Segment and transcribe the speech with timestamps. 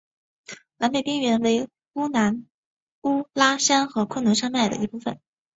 [0.77, 2.47] 南北边缘为乌兰
[3.03, 5.19] 乌拉山和昆仑山脉的一部分。